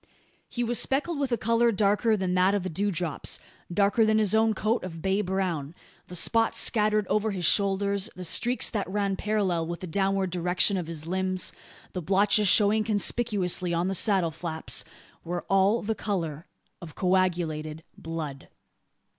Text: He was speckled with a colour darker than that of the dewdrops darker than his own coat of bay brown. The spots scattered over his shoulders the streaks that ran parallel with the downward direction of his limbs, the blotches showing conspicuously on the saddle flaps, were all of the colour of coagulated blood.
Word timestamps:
He 0.49 0.63
was 0.63 0.79
speckled 0.79 1.19
with 1.19 1.31
a 1.31 1.37
colour 1.37 1.71
darker 1.71 2.17
than 2.17 2.33
that 2.33 2.55
of 2.55 2.63
the 2.63 2.69
dewdrops 2.69 3.39
darker 3.71 4.03
than 4.03 4.17
his 4.17 4.33
own 4.33 4.55
coat 4.55 4.83
of 4.83 4.99
bay 4.99 5.21
brown. 5.21 5.75
The 6.07 6.15
spots 6.15 6.57
scattered 6.57 7.05
over 7.05 7.29
his 7.29 7.45
shoulders 7.45 8.09
the 8.15 8.25
streaks 8.25 8.71
that 8.71 8.89
ran 8.89 9.15
parallel 9.15 9.67
with 9.67 9.81
the 9.81 9.85
downward 9.85 10.31
direction 10.31 10.75
of 10.75 10.87
his 10.87 11.05
limbs, 11.05 11.51
the 11.93 12.01
blotches 12.01 12.47
showing 12.47 12.83
conspicuously 12.83 13.75
on 13.75 13.89
the 13.89 13.93
saddle 13.93 14.31
flaps, 14.31 14.83
were 15.23 15.45
all 15.51 15.77
of 15.77 15.85
the 15.85 15.93
colour 15.93 16.47
of 16.81 16.95
coagulated 16.95 17.83
blood. 17.95 18.47